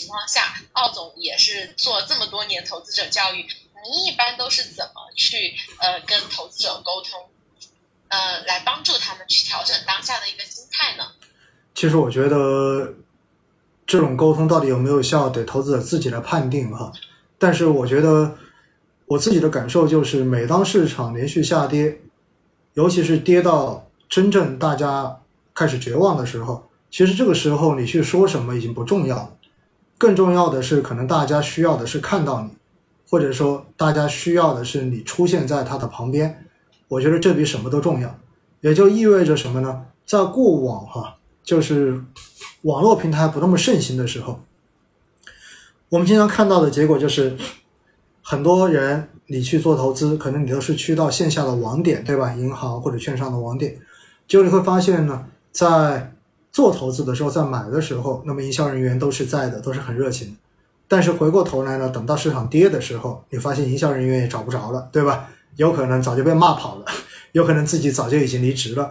[0.00, 3.44] 情况下，奥总也是做这么多年投资者教育，
[3.84, 7.28] 你一般都是怎么去呃跟投资者沟通，
[8.08, 11.04] 呃来帮助他们去调整当下的一个心态呢？
[11.74, 12.94] 其实我觉得
[13.86, 16.90] 这种沟通到底有没有效，得投资者自己来判定哈。
[17.38, 18.38] 但是我觉得
[19.04, 22.00] 我自己的感受就是，每当市场连续下跌，
[22.72, 25.20] 尤其是跌到真正大家
[25.54, 29.36] 开始绝望的时候，其实这个时候你去说什么已经不重要了，
[30.00, 32.48] 更重要的是，可能大家需要的是看到你，
[33.06, 36.46] 或者说大家需要的是你出现在他的旁边。
[36.88, 38.18] 我觉得这比什么都重要，
[38.62, 39.84] 也就意味着什么呢？
[40.06, 41.18] 在过往哈。
[41.42, 42.00] 就是
[42.62, 44.40] 网络平台不那么盛行的时候，
[45.88, 47.36] 我们经常看到的结果就是，
[48.22, 52.32] 很多人你去做投资，可能你都是去到线下的网点，对吧？
[52.34, 53.76] 银行或者券商的网点，
[54.28, 56.12] 结果你会发现呢，在
[56.52, 60.36] 做投资的时候，在买的时候，那么营销人员都是在的，都是很热情。
[60.88, 65.28] 但是回过头来呢，等到市场跌的时候，你发现营销人员也找不着了，对吧？
[65.56, 66.84] 有可能早就被骂跑了，
[67.32, 68.90] 有可能自己早就已经离职了。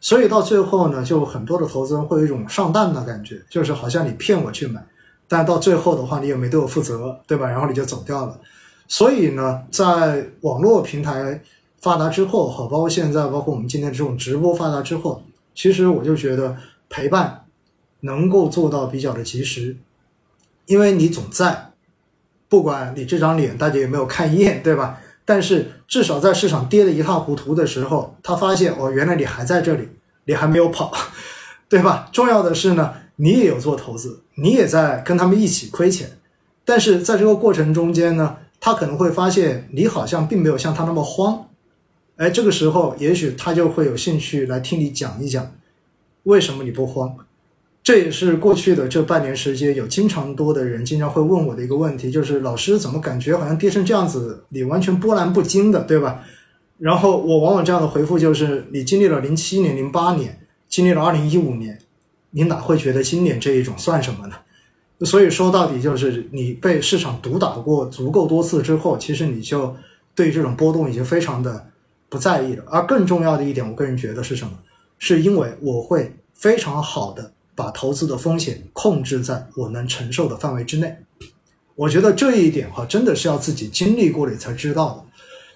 [0.00, 4.84] 所以到最后呢，就很多的投资人会有一种上当的感觉，就是好像你骗我去买，
[5.28, 7.48] 但到最后的话，你也没对我负责，对吧？
[7.48, 8.38] 然后你就走掉了。
[8.88, 11.40] 所以呢，在网络平台
[11.80, 15.22] 发达之后，好，包括现在，包括我们今天这种直播发达之后，
[15.54, 16.56] 其实我就觉得
[16.90, 17.46] 陪伴
[18.00, 19.76] 能够做到比较的及时，
[20.66, 21.70] 因为你总在，
[22.48, 25.00] 不管你这张脸大家有没有看厌，对吧？
[25.24, 29.88] 但是至少在市场跌得一塌糊涂的时候，他发现哦，原来你还在这里，
[30.24, 30.92] 你还没有跑，
[31.70, 32.08] 对吧？
[32.10, 36.18] 重要的是呢，你也有做投资，你也在跟他们一起亏钱。
[36.64, 41.46] 但是在这个过程中间呢，他可能会发现你好像并没有像他那么慌。
[42.16, 45.52] 哎，这个时候也许他就会有兴趣来听你讲一讲，
[46.24, 47.14] 为什么你不慌。
[47.82, 56.22] 这也是过去的这半年时间，有经常多的人经常会问我的一个问题，就是老师怎么感觉好像跌成这样子，你完全波澜不惊的，对吧？
[56.78, 61.78] 然后我往往这样的回复就是，你经历了零七年、零八年，经历了二零一五年，
[62.30, 64.36] 你哪会觉得今年这一种算什么呢？
[65.06, 69.74] 所以说到底就是你被市场毒打过足够多次之后，其实你就
[70.14, 71.66] 对这种波动已经非常的
[72.10, 72.64] 不在意了。
[72.66, 74.52] 而更重要的一点，我个人觉得是什么？
[75.00, 77.32] 是因为我会非常好的。
[77.52, 80.96] 把投资的风险控制在我能承受的范围之内，
[81.74, 85.04] 我觉得这一点哈，真的是要自己经历过了才知道的。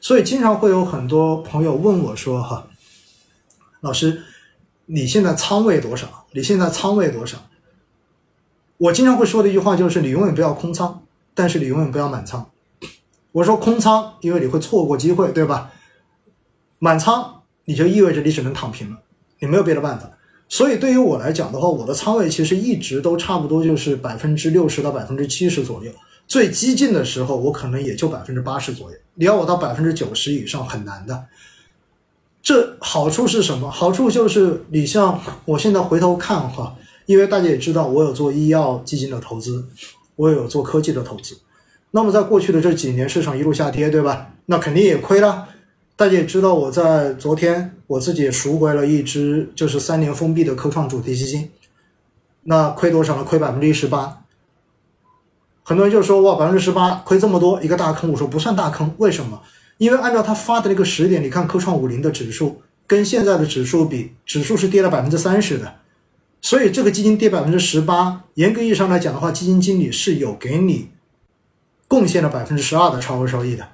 [0.00, 2.66] 所以经常会有很多朋友问我说：“哈，
[3.82, 4.24] 老师，
[4.86, 6.26] 你现在仓位多少？
[6.32, 7.38] 你现在仓位多少？”
[8.78, 11.04] 我经常会说的一句话就是：“你永远不要空仓，
[11.34, 12.50] 但是你永远不要满仓。”
[13.30, 15.70] 我说空仓，因为你会错过机会，对吧？
[16.80, 18.98] 满仓，你就意味着你只能躺平了，
[19.42, 20.10] 也没有别的办法。
[20.48, 25.92] 所以对于我来讲的话，我的仓位其实一直都差不多就是百分之六十到百分之七十左右。
[26.26, 28.96] 最激进的时候，我可能也就百分之八十左右。
[29.16, 31.24] 你要我到百分之九十以上很难的。
[32.42, 33.70] 这好处是什么？
[33.70, 36.74] 好处就是你像我现在回头看哈，
[37.06, 39.64] 因为大家也知道我有做医药基金的投资，
[40.16, 41.38] 我也有做科技的投资。
[41.92, 44.34] 那么在过去的这几年，市场一路下跌，对吧？
[44.46, 45.48] 那肯定也亏了。
[45.94, 51.50] 大家也知道，我在昨天我自己赎回了一只，就是三年封闭的科创主题基金，
[52.44, 53.24] 那亏多少呢？
[53.24, 54.24] 亏百分之一十八。
[55.62, 58.10] 很多人就说哇，百分之十八亏这么多，一个大坑。
[58.10, 59.42] 我说不算大坑，为什么？
[59.76, 65.74] 因为按照他发的那个时点，你看科创五零的指数跟现在的指数比，指数是跌了百分之三十的，
[66.40, 70.88] 所以这个基金跌百分之十八，严格意义上来讲的话，基金经理是有给你
[71.86, 73.68] 贡献了百分之十二的超额收益的。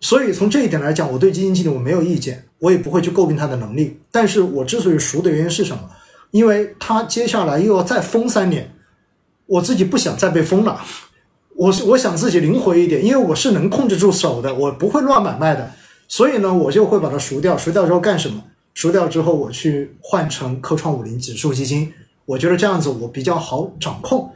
[0.00, 3.98] 所以从这一点来讲，我对基金经理我没有意见，我也不会去诟病他的能力。
[4.12, 5.82] 但是我之所以熟的原因是什么？
[6.30, 8.72] 因为他接下来又要再封三年，
[9.46, 10.80] 我自己不想再被封了。
[11.56, 15.72] 我是我想自己灵活一点，因为我是能控制住手的，我不会乱买卖的。
[16.06, 17.58] 所以呢，我就会把它赎掉。
[17.58, 18.44] 赎掉之后干什么？
[18.74, 21.92] 赎掉之后我去换成科创五零指数基金，
[22.24, 24.32] 我觉得这样子我比较好掌控。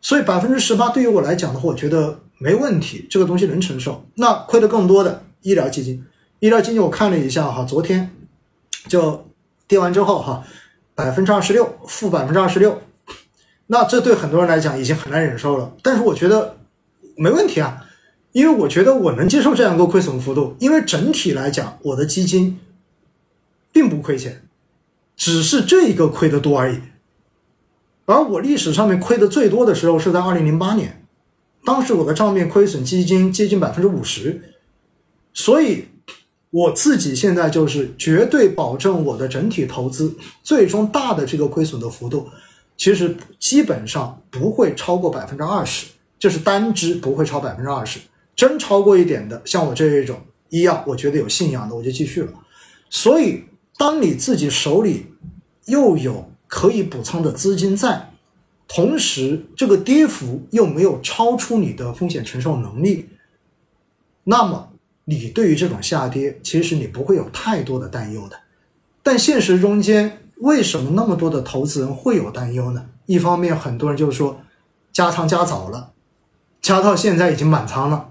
[0.00, 2.18] 所以百分之十八对于我来讲的话，我觉得。
[2.38, 4.04] 没问题，这个东西能承受。
[4.16, 6.04] 那亏的更多的医疗基金，
[6.42, 8.10] 医疗基金我看了一下哈，昨天
[8.88, 9.28] 就
[9.68, 10.44] 跌完之后哈，
[10.92, 12.82] 百分之二十六，负百分之二十六。
[13.68, 15.72] 那这对很多人来讲已经很难忍受了。
[15.84, 16.56] 但是我觉得
[17.16, 17.86] 没问题啊，
[18.32, 22.58] 因为我觉得我能接受这样一个亏损幅度，因为整体来讲我的基金
[23.70, 24.42] 并不亏钱，
[25.14, 26.80] 只是这一个亏的多而已。
[28.06, 31.06] 而我历史上面亏的最多的时候是在二零零八年。
[31.64, 34.56] 当时我的账面亏损基金接近百分之五十，
[35.32, 35.86] 所以
[36.52, 42.28] 我自己现在就是绝对保证我的整体投资最终大的这个亏损的幅度，
[42.76, 45.86] 其实基本上不会超过百分之二十，
[46.18, 47.98] 就是单只不会超百分之二十。
[48.36, 50.20] 真超过一点的，像我这一种
[50.50, 52.32] 医药，我觉得有信仰的，我就继续了。
[52.90, 53.44] 所以，
[53.78, 55.06] 当你自己手里
[55.66, 58.10] 又有可以补仓的资金在，
[58.68, 63.08] 同时这个跌幅又没有超出你的风险承受能力，
[64.24, 64.71] 那么
[65.04, 68.36] 你对于这种下跌，其实你不会有太多的担忧的。
[69.02, 72.86] 但现实中间，为什么那么多的投资人会有担忧呢？
[73.06, 74.40] 一方面，很多人就是说
[74.92, 75.90] 加仓加早了，
[76.60, 78.10] 加到现在已经满仓了。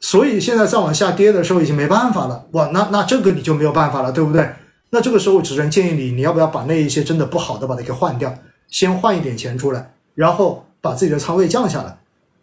[0.00, 4.48] 所以现在再往下跌的时候已经没办法了，哇，那那这个你就没有办法了，对不对？
[4.90, 8.32] 那这个时候只能建议你，你要不要把那一些真的不好的把它给换掉，
[8.68, 11.98] 先换一点钱出来，然后把自己的仓位降下来，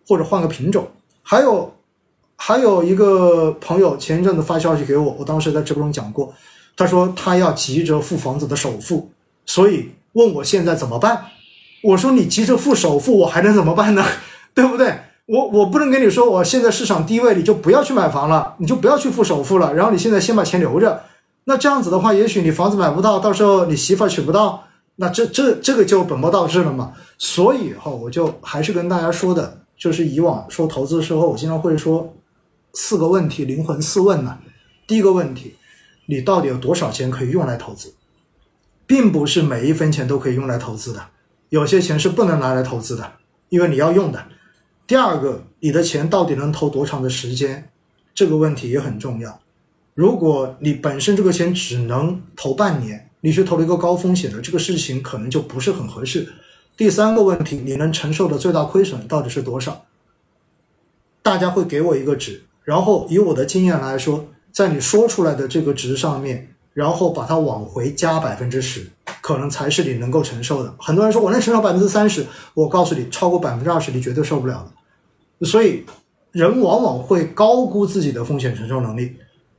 [0.08, 0.88] 或者换个品种。
[1.24, 1.74] 还有
[2.38, 6.34] 还有一个朋友前一阵子发消息给我，我当时在直播中讲过，
[6.76, 9.10] 他说他要急着付房子的首付，
[9.46, 11.26] 所以问我现在怎么办。
[11.84, 14.04] 我说你急着付首付，我还能怎么办呢？
[14.54, 14.94] 对不对？
[15.28, 21.02] 我我不能跟你说，我现在市场低位，你就不要去买房了，你就不要去付首付了，然后你现在先把钱留着。
[21.46, 24.64] 那这样子的话，也许你房子买不到，到时候你媳妇娶不到，
[24.98, 26.94] 那这这这个就本末倒置了嘛。
[27.18, 32.14] 所以哈，我就还是跟大家说的，就是以往说投资的时候，我经常会说
[32.76, 34.38] 四个问题，灵魂四问呢。
[34.86, 35.56] 第一个问题，
[36.06, 37.96] 你到底有多少钱可以用来投资？
[38.86, 41.08] 并不是每一分钱都可以用来投资的，
[41.50, 43.14] 有些钱是不能拿来投资的，
[43.50, 44.28] 因为你要用的。
[44.86, 47.70] 第二个，你的钱到底能投多长的时间？
[48.14, 49.42] 这个问题也很重要。
[49.96, 56.32] 如果你本身这个钱只能投半年，你去投了一个高风险的，这个事情可能就不是很合适。
[56.78, 59.86] 第三个问题，你能承受的最大亏损到底是多少？
[61.24, 68.86] 大家会给我一个值，然后以我的经验来说，在你说出来的这个值上面，然后把它往回加百分之十。
[69.22, 70.72] 可能才是你能够承受的。
[70.78, 72.24] 很多人说我能承受百分之三十，
[72.54, 74.70] 我告诉你，超过百分之二十你绝对受不了
[75.40, 75.48] 的。
[75.48, 75.84] 所以，
[76.32, 79.16] 人往往会高估自己的风险承受能力。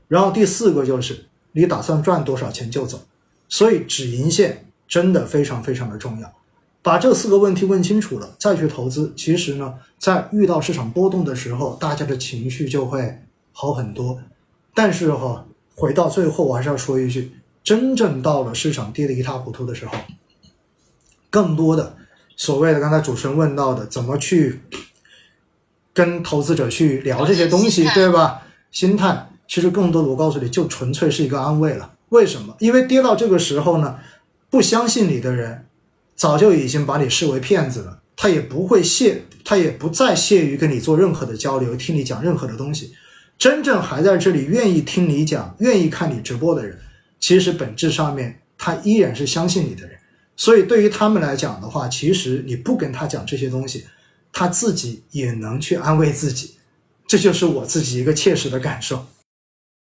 [0.07, 3.01] 然后第四个就是你打算赚多少钱就走。
[3.49, 6.33] 所以止盈线真的非常非常的重要。
[6.87, 14.21] 把这四个问题问清楚了再去投资，其实呢，在遇到市场波动的时候，大家的情绪就会好很多。
[14.73, 15.45] 但是哈，
[15.75, 17.33] 回到最后，我还是要说一句。
[17.65, 19.99] 真正到了市场跌得一塌糊涂的时候，
[21.29, 21.97] 更多的
[22.37, 24.61] 所谓的刚才主持人问到的，怎么去
[25.93, 28.43] 跟投资者去聊这些东西，对吧？
[28.71, 31.95] 心态其实更多的，我告诉你就纯粹是一个安慰了。
[32.11, 32.55] 为什么？
[32.61, 33.99] 因为跌到这个时候呢，
[34.49, 35.67] 不相信你的人
[36.17, 42.95] 早就已经把你视为骗子了，他也不会屑，他也不再屑于跟你做任何的交流，听你讲任何的东西。
[43.39, 46.79] 真正还在这里愿意听你讲、愿意看你直播的人。
[47.21, 49.99] 其实本质上面，他依然是相信你的人，
[50.37, 53.85] 所以对于他们来讲的话，其实你不跟他讲这些东西，
[54.33, 56.55] 他自己也能去安慰自己，
[57.07, 59.07] 这就是我自己一个切实的感受。